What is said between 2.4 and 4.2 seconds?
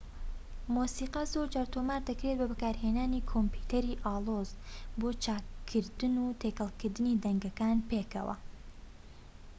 بەکارهێنانی کۆمپیوتەری